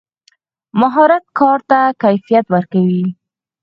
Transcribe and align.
مهارت 0.81 1.23
کار 1.39 1.59
ته 1.69 1.79
کیفیت 2.03 2.45
ورکوي. 2.53 3.03